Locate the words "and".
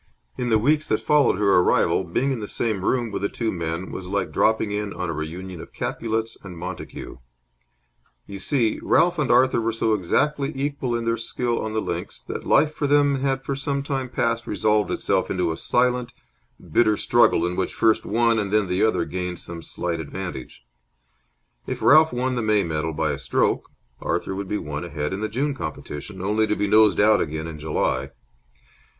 6.41-6.57, 9.19-9.29